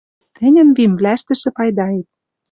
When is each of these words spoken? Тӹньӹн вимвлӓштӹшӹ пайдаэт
Тӹньӹн 0.35 0.69
вимвлӓштӹшӹ 0.77 1.49
пайдаэт 1.55 2.07